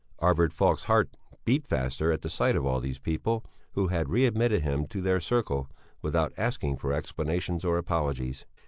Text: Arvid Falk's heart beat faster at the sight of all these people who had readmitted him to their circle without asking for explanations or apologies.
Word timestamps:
Arvid 0.17 0.51
Falk's 0.51 0.85
heart 0.85 1.15
beat 1.45 1.67
faster 1.67 2.11
at 2.11 2.23
the 2.23 2.29
sight 2.31 2.55
of 2.55 2.65
all 2.65 2.79
these 2.79 2.97
people 2.97 3.45
who 3.73 3.89
had 3.89 4.09
readmitted 4.09 4.63
him 4.63 4.87
to 4.87 4.99
their 4.99 5.19
circle 5.19 5.69
without 6.01 6.33
asking 6.37 6.75
for 6.75 6.91
explanations 6.91 7.63
or 7.63 7.77
apologies. 7.77 8.47